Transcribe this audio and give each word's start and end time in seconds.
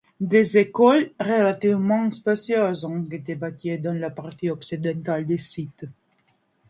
Des 0.19 0.57
écoles 0.57 1.11
relativement 1.19 2.09
spacieuses 2.09 2.85
ont 2.85 3.03
été 3.03 3.35
bâties 3.35 3.77
dans 3.77 3.93
la 3.93 4.09
partie 4.09 4.49
occidentale 4.49 5.27
des 5.27 5.37
cités. 5.37 5.89